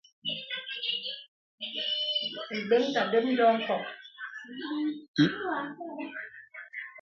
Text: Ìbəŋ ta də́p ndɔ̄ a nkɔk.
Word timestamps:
Ìbəŋ 2.57 2.83
ta 2.93 3.01
də́p 3.11 3.25
ndɔ̄ 3.31 3.47
a 3.51 3.53
nkɔk. 3.59 3.83